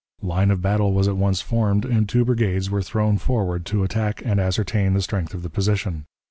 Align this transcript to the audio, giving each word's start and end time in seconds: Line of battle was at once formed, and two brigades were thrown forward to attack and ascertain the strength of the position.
Line 0.23 0.49
of 0.49 0.63
battle 0.63 0.93
was 0.93 1.07
at 1.07 1.15
once 1.15 1.41
formed, 1.41 1.85
and 1.85 2.09
two 2.09 2.25
brigades 2.25 2.71
were 2.71 2.81
thrown 2.81 3.19
forward 3.19 3.67
to 3.67 3.83
attack 3.83 4.23
and 4.25 4.39
ascertain 4.39 4.95
the 4.95 5.01
strength 5.03 5.35
of 5.35 5.43
the 5.43 5.47
position. 5.51 6.05